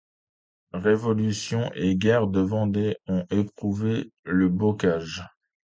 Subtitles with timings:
[0.73, 5.23] Révolution et guerres de Vendée ont éprouvé le bocage.